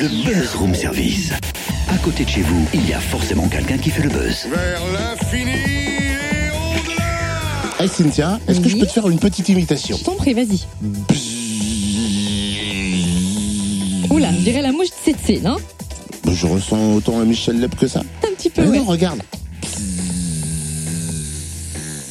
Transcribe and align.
Le 0.00 0.06
Buzz 0.08 0.54
Room 0.54 0.74
Service. 0.74 1.32
À 1.88 1.96
côté 1.98 2.24
de 2.24 2.28
chez 2.28 2.42
vous, 2.42 2.64
il 2.72 2.88
y 2.88 2.92
a 2.92 3.00
forcément 3.00 3.48
quelqu'un 3.48 3.78
qui 3.78 3.90
fait 3.90 4.02
le 4.02 4.10
buzz. 4.10 4.46
Vers 4.48 4.80
l'infini 4.92 5.50
et 5.50 6.50
au-delà 6.50 7.80
Hey 7.80 7.88
Cynthia, 7.88 8.38
est-ce 8.46 8.60
que 8.60 8.68
je 8.68 8.76
peux 8.76 8.86
te 8.86 8.92
faire 8.92 9.08
une 9.08 9.18
petite 9.18 9.48
imitation? 9.48 9.96
Je 9.98 10.04
t'en 10.04 10.14
prie, 10.14 10.34
vas-y. 10.34 10.60
Oula, 14.10 14.30
je 14.32 14.38
dirais 14.38 14.62
la 14.62 14.70
mouche 14.72 14.88
de 14.90 15.12
Tsetse, 15.12 15.42
non? 15.42 15.56
Je 16.30 16.46
ressens 16.46 16.94
autant 16.94 17.18
un 17.20 17.24
Michel 17.24 17.58
Leb 17.60 17.74
que 17.74 17.88
ça. 17.88 18.00
Un 18.00 18.34
petit 18.36 18.50
peu, 18.50 18.62
Mais 18.62 18.68
ouais. 18.68 18.78
non, 18.78 18.84
regarde. 18.84 19.20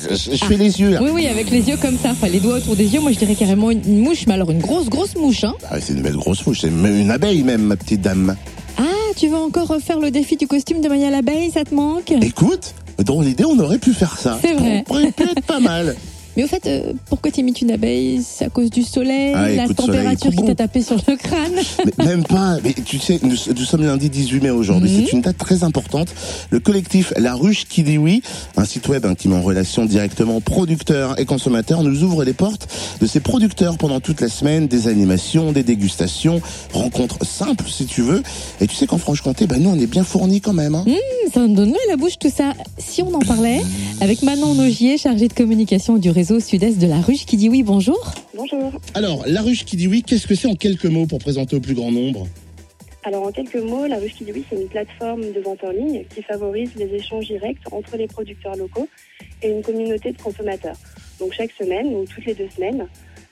Je, 0.10 0.36
je 0.36 0.46
fais 0.46 0.58
les 0.58 0.80
yeux 0.80 0.90
là. 0.92 1.02
Oui, 1.02 1.10
oui, 1.14 1.28
avec 1.28 1.50
les 1.50 1.68
yeux 1.68 1.78
comme 1.78 1.98
ça, 1.98 2.12
enfin 2.12 2.28
les 2.28 2.40
doigts 2.40 2.56
autour 2.56 2.76
des 2.76 2.86
yeux, 2.86 3.00
moi 3.00 3.12
je 3.12 3.18
dirais 3.18 3.36
carrément 3.36 3.72
une, 3.72 4.02
mouche, 4.02 4.26
mais 4.28 4.34
alors 4.34 4.52
une 4.52 4.60
grosse, 4.60 4.90
grosse 4.90 5.16
mouche, 5.16 5.44
hein. 5.44 5.56
Ah, 5.70 5.80
c'est 5.80 5.94
une 5.94 6.02
belle 6.02 6.16
grosse 6.16 6.46
mouche, 6.46 6.62
c'est 6.62 6.68
une 6.70 7.12
abeille 7.12 7.44
même, 7.44 7.62
ma 7.62 7.76
petite 7.76 8.02
dame. 8.02 8.36
Ah, 8.78 8.84
tu 9.16 9.28
vas 9.28 9.38
encore 9.38 9.68
refaire 9.68 10.00
le 10.00 10.12
défi 10.12 10.38
du 10.38 10.48
costume 10.48 10.82
de 10.82 10.90
Maya 10.90 11.10
l'abeille, 11.10 11.52
ça 11.52 11.64
te 11.64 11.74
manque? 11.74 12.12
Écoute, 12.22 12.74
dans 13.04 13.22
l'idée, 13.22 13.46
on 13.46 13.58
aurait 13.60 13.80
pu 13.80 13.94
faire 13.94 14.18
ça. 14.18 14.38
C'est 14.42 14.54
vrai. 14.54 14.84
Ça 14.88 14.94
aurait 14.94 15.12
pu 15.12 15.24
être 15.24 15.42
pas 15.46 15.60
mal. 15.60 15.96
Mais 16.38 16.44
au 16.44 16.48
fait, 16.48 16.68
euh, 16.68 16.94
pourquoi 17.10 17.32
t'imites 17.32 17.62
une 17.62 17.72
abeille? 17.72 18.22
C'est 18.24 18.46
à 18.46 18.50
cause 18.50 18.70
du 18.70 18.84
soleil, 18.84 19.34
Ah, 19.36 19.50
la 19.50 19.64
écoute, 19.64 19.82
soleil, 19.82 20.04
température 20.04 20.30
qui 20.30 20.46
t'a 20.46 20.54
tapé 20.54 20.84
sur 20.84 20.98
le 21.08 21.16
crâne 21.16 21.52
Mais 21.98 22.06
même 22.06 22.24
pas. 22.24 22.58
Mais 22.64 22.74
tu 22.74 23.00
sais, 23.00 23.20
nous, 23.24 23.32
nous 23.32 23.66
sommes 23.66 23.84
lundi 23.84 24.12
18 24.12 24.44
mai 24.44 24.52
aujourd'hui. 24.52 24.92
Mhm. 24.92 25.04
C'est 25.04 25.14
une 25.14 25.22
date 25.22 25.40
très 25.40 25.64
importante. 25.64 26.10
Le 26.52 26.60
collectif 26.60 27.12
La 27.18 27.34
Ruche 27.34 27.66
qui 27.66 27.82
dit 27.82 27.98
oui, 27.98 28.22
un 28.56 28.66
site 28.66 28.88
web 28.88 29.08
hein, 29.08 29.16
qui 29.16 29.30
met 29.30 29.36
en 29.36 29.42
relation 29.42 29.84
directement 29.86 30.40
producteurs 30.40 31.20
et 31.20 31.26
consommateurs, 31.26 31.82
nous 31.82 32.04
ouvre 32.04 32.24
les 32.24 32.34
portes 32.34 32.68
de 33.02 33.08
ses 33.08 33.20
producteurs 33.20 33.80
pendant 33.80 34.00
toute 34.00 34.22
la 34.22 34.30
semaine. 34.30 34.68
Des 34.68 34.88
animations, 34.88 35.52
des 35.52 35.64
dégustations, 35.64 36.40
rencontres 36.72 37.26
simples 37.26 37.66
si 37.68 37.88
tu 37.88 38.04
veux. 38.04 38.22
Et 38.62 38.68
tu 38.68 38.76
sais 38.76 38.86
qu'en 38.86 39.00
Franche-Comté, 39.00 39.48
ben 39.48 39.60
nous 39.60 39.72
on 39.72 39.80
est 39.80 39.88
bien 39.88 40.04
fournis 40.04 40.42
quand 40.42 40.54
même. 40.54 40.76
Hein. 40.76 40.86
Ça 41.34 41.40
me 41.40 41.56
donne 41.56 41.74
la 41.90 41.96
bouche 41.96 42.20
tout 42.20 42.30
ça. 42.30 42.54
Si 42.78 43.02
on 43.02 43.12
en 43.16 43.22
parlait 43.22 43.62
avec 44.02 44.22
Manon 44.22 44.54
Nogier, 44.54 45.00
chargée 45.00 45.28
de 45.28 45.34
communication 45.34 45.98
du 45.98 46.12
réseau 46.12 46.27
sud-est 46.40 46.78
de 46.80 46.88
la 46.88 47.02
Ruche, 47.02 47.26
qui 47.26 47.38
dit 47.38 47.50
oui, 47.50 47.64
bonjour. 47.64 48.14
Bonjour. 48.36 48.72
Alors, 48.94 49.24
La 49.28 49.42
Ruche 49.42 49.66
qui 49.66 49.78
dit 49.78 49.88
oui, 49.88 50.04
qu'est-ce 50.04 50.28
que 50.28 50.36
c'est 50.36 50.48
en 50.48 50.56
quelques 50.56 50.86
mots 50.86 51.08
pour 51.08 51.20
présenter 51.20 51.56
au 51.56 51.60
plus 51.60 51.74
grand 51.74 51.92
nombre? 51.92 52.28
Alors 53.08 53.24
en 53.24 53.32
quelques 53.32 53.56
mots, 53.56 53.86
la 53.86 54.00
ruche 54.00 54.16
qui 54.16 54.26
dit 54.26 54.34
oui, 54.34 54.44
c'est 54.50 54.62
une 54.62 54.68
plateforme 54.68 55.22
de 55.32 55.40
vente 55.40 55.64
en 55.64 55.72
ligne 55.72 56.04
qui 56.14 56.22
favorise 56.22 56.76
les 56.76 56.94
échanges 56.94 57.28
directs 57.28 57.62
entre 57.72 57.96
les 57.96 58.06
producteurs 58.06 58.58
locaux 58.58 58.90
et 59.42 59.50
une 59.50 59.62
communauté 59.62 60.12
de 60.12 60.22
consommateurs. 60.22 60.76
Donc 61.18 61.32
chaque 61.32 61.52
semaine 61.52 61.88
ou 61.96 62.04
toutes 62.04 62.26
les 62.26 62.34
deux 62.34 62.50
semaines, 62.50 62.86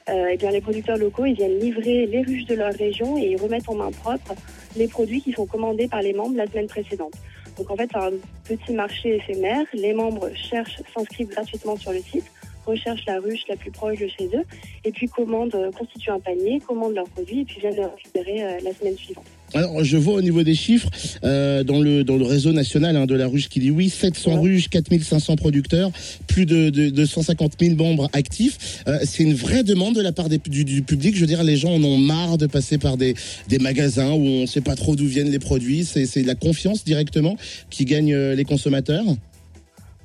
euh, 0.07 0.29
eh 0.31 0.37
bien, 0.37 0.51
les 0.51 0.61
producteurs 0.61 0.97
locaux 0.97 1.25
ils 1.25 1.35
viennent 1.35 1.59
livrer 1.59 2.05
les 2.05 2.21
ruches 2.21 2.45
de 2.45 2.55
leur 2.55 2.73
région 2.73 3.17
et 3.17 3.31
ils 3.31 3.35
remettent 3.35 3.67
en 3.67 3.75
main 3.75 3.91
propre 3.91 4.33
les 4.77 4.87
produits 4.87 5.21
qui 5.21 5.33
sont 5.33 5.45
commandés 5.45 5.89
par 5.89 6.01
les 6.01 6.13
membres 6.13 6.37
la 6.37 6.47
semaine 6.47 6.67
précédente. 6.67 7.15
Donc 7.57 7.69
en 7.69 7.75
fait, 7.75 7.89
c'est 7.91 7.99
un 7.99 8.11
petit 8.45 8.71
marché 8.71 9.15
éphémère. 9.17 9.65
Les 9.73 9.93
membres 9.93 10.29
cherchent, 10.35 10.81
s'inscrivent 10.95 11.29
gratuitement 11.29 11.75
sur 11.75 11.91
le 11.91 11.99
site, 11.99 12.31
recherchent 12.65 13.05
la 13.07 13.19
ruche 13.19 13.41
la 13.49 13.55
plus 13.55 13.71
proche 13.71 13.99
de 13.99 14.07
chez 14.07 14.25
eux 14.33 14.43
et 14.83 14.91
puis 14.91 15.07
commandent, 15.07 15.55
euh, 15.55 15.71
constituent 15.71 16.11
un 16.11 16.19
panier, 16.19 16.59
commandent 16.65 16.95
leurs 16.95 17.09
produits 17.09 17.41
et 17.41 17.45
puis 17.45 17.59
viennent 17.59 17.75
les 17.75 17.85
récupérer 17.85 18.43
euh, 18.43 18.59
la 18.63 18.73
semaine 18.73 18.97
suivante. 18.97 19.25
Alors, 19.53 19.83
je 19.83 19.95
vois 19.95 20.15
au 20.15 20.21
niveau 20.21 20.43
des 20.43 20.55
chiffres, 20.55 20.89
euh, 21.23 21.63
dans, 21.63 21.79
le, 21.79 22.03
dans 22.03 22.17
le 22.17 22.25
réseau 22.25 22.51
national 22.51 22.95
hein, 22.97 23.05
de 23.05 23.15
la 23.15 23.27
ruche 23.27 23.47
qui 23.47 23.59
dit 23.59 23.71
oui, 23.71 23.89
700 23.89 24.33
Ouais. 24.33 24.39
ruches, 24.41 24.69
4500 24.69 25.35
producteurs, 25.35 25.91
plus 26.27 26.45
de, 26.45 26.69
de, 26.71 26.89
de 26.89 27.05
150 27.05 27.53
000 27.59 27.75
membres 27.75 28.09
actifs. 28.13 28.83
Euh, 28.87 28.97
c'est 29.03 29.23
une 29.23 29.35
vraie 29.35 29.63
demande 29.63 29.95
de 29.95 30.01
la 30.01 30.11
part 30.11 30.29
des, 30.29 30.39
du, 30.39 30.65
du 30.65 30.81
public. 30.81 31.15
Je 31.15 31.21
veux 31.21 31.27
dire, 31.27 31.43
les 31.43 31.55
gens 31.57 31.73
en 31.73 31.83
ont 31.83 31.97
marre 31.97 32.37
de 32.37 32.47
passer 32.47 32.77
par 32.77 32.97
des, 32.97 33.13
des 33.47 33.59
magasins 33.59 34.11
où 34.11 34.25
on 34.25 34.41
ne 34.41 34.45
sait 34.47 34.61
pas 34.61 34.75
trop 34.75 34.95
d'où 34.95 35.05
viennent 35.05 35.29
les 35.31 35.39
produits. 35.39 35.85
C'est 35.85 36.05
c'est 36.05 36.23
la 36.23 36.35
confiance 36.35 36.83
directement 36.83 37.37
qui 37.69 37.85
gagne 37.85 38.15
les 38.15 38.43
consommateurs. 38.45 39.05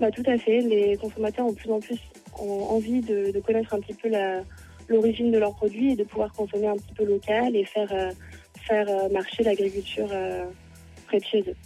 Bah, 0.01 0.11
tout 0.11 0.23
à 0.27 0.39
fait. 0.39 0.61
Les 0.61 0.97
consommateurs 1.01 1.47
ont 1.47 1.53
de 1.53 1.57
plus 1.57 1.71
en 1.71 1.81
plus 1.81 1.97
ont 2.39 2.65
envie 2.65 3.01
de, 3.01 3.33
de 3.33 3.41
connaître 3.41 3.75
un 3.75 3.81
petit 3.81 3.95
peu 3.95 4.09
l'origine 4.91 5.31
de 5.31 5.39
leurs 5.39 5.55
produits 5.55 5.93
et 5.93 5.97
de 5.97 6.05
pouvoir 6.05 6.33
consommer 6.33 6.67
un 6.67 6.77
petit 6.77 6.93
peu 6.95 7.05
local 7.05 7.57
et 7.57 7.65
faire, 7.65 7.89
euh, 7.93 8.11
faire 8.67 8.87
euh, 8.89 9.09
marcher 9.11 9.43
l'agriculture 9.43 10.09
euh, 10.11 10.45
près 11.07 11.19
de 11.19 11.25
chez 11.25 11.41
eux. 11.41 11.57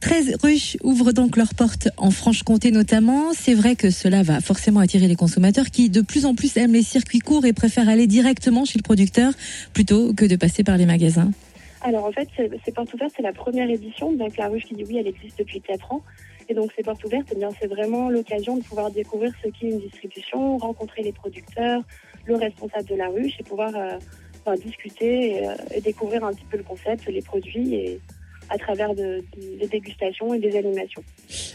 13 0.00 0.36
ruches 0.42 0.76
ouvrent 0.84 1.12
donc 1.12 1.36
leurs 1.36 1.54
portes 1.54 1.88
en 1.96 2.12
Franche-Comté 2.12 2.70
notamment. 2.70 3.32
C'est 3.32 3.54
vrai 3.54 3.74
que 3.74 3.90
cela 3.90 4.22
va 4.22 4.40
forcément 4.40 4.78
attirer 4.78 5.08
les 5.08 5.16
consommateurs 5.16 5.66
qui 5.66 5.90
de 5.90 6.02
plus 6.02 6.24
en 6.24 6.36
plus 6.36 6.56
aiment 6.56 6.72
les 6.72 6.82
circuits 6.82 7.18
courts 7.18 7.44
et 7.46 7.52
préfèrent 7.52 7.88
aller 7.88 8.06
directement 8.06 8.64
chez 8.64 8.78
le 8.78 8.84
producteur 8.84 9.32
plutôt 9.72 10.14
que 10.14 10.24
de 10.24 10.36
passer 10.36 10.62
par 10.62 10.76
les 10.76 10.86
magasins. 10.86 11.32
Alors 11.80 12.04
en 12.04 12.12
fait, 12.12 12.28
c'est 12.36 12.50
c'est 12.64 12.74
Porte 12.74 12.92
Ouverte, 12.94 13.12
c'est 13.16 13.22
la 13.22 13.32
première 13.32 13.68
édition. 13.68 14.12
Donc 14.12 14.36
la 14.36 14.48
ruche 14.48 14.64
qui 14.64 14.74
dit 14.74 14.84
oui, 14.88 14.98
elle 14.98 15.08
existe 15.08 15.38
depuis 15.38 15.60
4 15.60 15.92
ans. 15.92 16.02
Et 16.48 16.54
donc 16.54 16.72
c'est 16.74 16.82
Porte 16.82 17.04
Ouverte, 17.04 17.28
eh 17.32 17.34
bien 17.36 17.50
c'est 17.60 17.66
vraiment 17.66 18.08
l'occasion 18.08 18.56
de 18.56 18.62
pouvoir 18.62 18.90
découvrir 18.90 19.32
ce 19.42 19.48
qu'est 19.48 19.68
une 19.68 19.80
distribution, 19.80 20.56
rencontrer 20.58 21.02
les 21.02 21.12
producteurs, 21.12 21.82
le 22.24 22.36
responsable 22.36 22.88
de 22.88 22.94
la 22.94 23.08
ruche 23.08 23.34
et 23.38 23.42
pouvoir 23.42 23.72
euh, 23.76 24.56
discuter 24.56 25.36
et, 25.36 25.46
euh, 25.46 25.54
et 25.74 25.80
découvrir 25.80 26.24
un 26.24 26.32
petit 26.32 26.46
peu 26.50 26.56
le 26.56 26.62
concept, 26.62 27.06
les 27.06 27.20
produits 27.20 27.74
et 27.74 28.00
à 28.50 28.56
travers 28.56 28.94
de, 28.94 29.22
de- 29.36 29.58
des 29.60 29.66
dégustations 29.66 30.32
et 30.32 30.38
des 30.38 30.56
animations. 30.56 31.02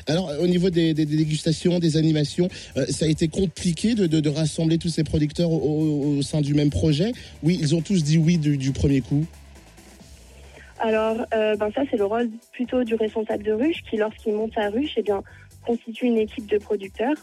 Alors, 0.06 0.32
au 0.40 0.48
niveau 0.48 0.70
des, 0.70 0.94
dégustations, 0.94 1.80
des 1.80 1.98
animations, 1.98 2.50
euh, 2.78 2.86
ça 2.88 3.06
a 3.06 3.08
été 3.08 3.28
compliqué 3.28 3.96
de, 3.96 4.30
rassembler 4.30 4.78
tous 4.78 4.90
ces 4.90 5.04
producteurs 5.04 5.52
au, 5.52 6.22
sein 6.22 6.42
du 6.42 6.54
même 6.54 6.70
projet. 6.70 7.12
Oui, 7.42 7.58
ils 7.60 7.76
ont 7.76 7.82
tous 7.82 8.04
dit 8.04 8.18
oui 8.18 8.38
du 8.38 8.72
premier 8.72 9.02
coup. 9.02 9.26
Alors, 10.86 11.26
euh, 11.34 11.56
ben 11.56 11.72
ça, 11.74 11.84
c'est 11.90 11.96
le 11.96 12.04
rôle 12.04 12.30
plutôt 12.52 12.84
du 12.84 12.96
responsable 12.96 13.42
de 13.44 13.54
ruche 13.54 13.82
qui, 13.90 13.96
lorsqu'il 13.96 14.34
monte 14.34 14.54
sa 14.54 14.68
ruche, 14.70 14.92
eh 14.98 15.02
bien, 15.02 15.24
constitue 15.66 16.08
une 16.08 16.18
équipe 16.18 16.46
de 16.46 16.58
producteurs. 16.58 17.16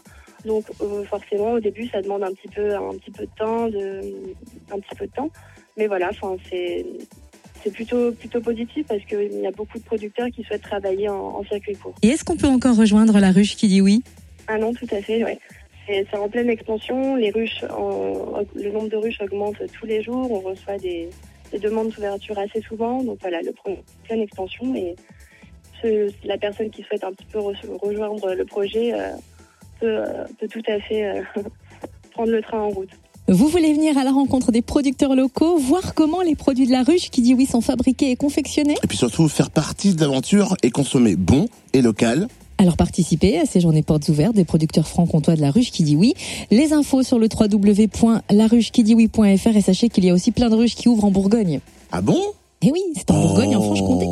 Donc, 0.45 0.65
euh, 0.81 1.03
forcément, 1.03 1.51
au 1.51 1.59
début, 1.59 1.87
ça 1.89 2.01
demande 2.01 2.23
un 2.23 2.33
petit 2.33 2.47
peu, 2.47 2.73
un 2.75 2.95
petit 2.97 3.11
peu 3.11 3.23
de 3.25 3.29
temps, 3.37 3.67
de, 3.67 4.01
un 4.73 4.79
petit 4.79 4.95
peu 4.97 5.05
de 5.05 5.11
temps. 5.11 5.29
Mais 5.77 5.85
voilà, 5.85 6.09
enfin, 6.09 6.35
c'est, 6.49 6.83
c'est 7.63 7.71
plutôt, 7.71 8.11
plutôt 8.13 8.41
positif 8.41 8.87
parce 8.87 9.03
qu'il 9.05 9.39
y 9.39 9.45
a 9.45 9.51
beaucoup 9.51 9.77
de 9.77 9.83
producteurs 9.83 10.29
qui 10.35 10.41
souhaitent 10.43 10.63
travailler 10.63 11.07
en, 11.09 11.37
en 11.37 11.43
circuit 11.43 11.75
court. 11.75 11.93
Et 12.01 12.07
est-ce 12.07 12.23
qu'on 12.23 12.37
peut 12.37 12.47
encore 12.47 12.75
rejoindre 12.75 13.19
la 13.19 13.31
ruche 13.31 13.55
qui 13.55 13.67
dit 13.67 13.81
oui? 13.81 14.01
Ah 14.47 14.57
non, 14.57 14.73
tout 14.73 14.87
à 14.91 15.03
fait, 15.03 15.23
ouais. 15.23 15.37
C'est, 15.85 16.07
c'est 16.09 16.17
en 16.17 16.29
pleine 16.29 16.49
expansion. 16.49 17.15
Les 17.15 17.29
ruches, 17.29 17.63
en- 17.69 18.41
le 18.55 18.71
nombre 18.71 18.89
de 18.89 18.97
ruches 18.97 19.21
augmente 19.21 19.57
tous 19.79 19.85
les 19.85 20.01
jours. 20.01 20.31
On 20.31 20.39
reçoit 20.39 20.79
des, 20.79 21.09
des 21.51 21.59
demandes 21.59 21.89
d'ouverture 21.89 22.37
assez 22.39 22.61
souvent. 22.61 23.03
Donc 23.03 23.17
voilà, 23.21 23.41
le 23.41 23.51
projet 23.51 23.83
pleine 24.05 24.21
expansion 24.21 24.73
et 24.75 24.95
ce- 25.81 26.11
la 26.25 26.37
personne 26.37 26.69
qui 26.69 26.83
souhaite 26.83 27.03
un 27.03 27.11
petit 27.11 27.25
peu 27.31 27.39
re- 27.39 27.55
rejoindre 27.81 28.33
le 28.33 28.45
projet 28.45 28.93
euh, 28.93 29.09
peut, 29.79 29.87
euh, 29.97 30.23
peut 30.39 30.47
tout 30.47 30.63
à 30.67 30.79
fait 30.79 31.05
euh, 31.05 31.21
prendre 32.11 32.31
le 32.31 32.41
train 32.41 32.59
en 32.61 32.69
route. 32.69 32.89
Vous 33.27 33.47
voulez 33.47 33.73
venir 33.73 33.97
à 33.97 34.03
la 34.03 34.11
rencontre 34.11 34.51
des 34.51 34.61
producteurs 34.61 35.15
locaux, 35.15 35.55
voir 35.57 35.93
comment 35.93 36.21
les 36.21 36.35
produits 36.35 36.65
de 36.67 36.71
la 36.71 36.83
ruche 36.83 37.09
qui 37.11 37.21
dit 37.21 37.33
oui 37.33 37.45
sont 37.45 37.61
fabriqués 37.61 38.11
et 38.11 38.15
confectionnés? 38.15 38.75
Et 38.83 38.87
puis 38.87 38.97
surtout, 38.97 39.27
faire 39.29 39.51
partie 39.51 39.93
de 39.95 40.01
l'aventure 40.01 40.55
et 40.63 40.71
consommer 40.71 41.15
bon 41.15 41.45
et 41.73 41.81
local. 41.81 42.27
Alors 42.61 42.77
participez 42.77 43.39
à 43.39 43.45
ces 43.47 43.59
journées 43.59 43.81
portes 43.81 44.07
ouvertes 44.09 44.35
des 44.35 44.45
producteurs 44.45 44.87
franc-comtois 44.87 45.35
de 45.35 45.41
la 45.41 45.49
ruche 45.49 45.71
qui 45.71 45.81
dit 45.81 45.95
oui. 45.95 46.13
Les 46.51 46.73
infos 46.73 47.01
sur 47.01 47.17
le 47.17 47.27
www.laruchequidioui.fr 47.27 49.55
et 49.57 49.61
sachez 49.61 49.89
qu'il 49.89 50.05
y 50.05 50.11
a 50.11 50.13
aussi 50.13 50.29
plein 50.29 50.47
de 50.47 50.53
ruches 50.55 50.75
qui 50.75 50.87
ouvrent 50.87 51.05
en 51.05 51.11
Bourgogne. 51.11 51.59
Ah 51.91 52.01
bon? 52.01 52.21
Eh 52.61 52.71
oui, 52.71 52.81
c'est 52.95 53.09
en 53.09 53.19
Bourgogne, 53.19 53.55
en 53.55 53.61
Oh. 53.61 53.63
Franche-Comté. 53.63 54.05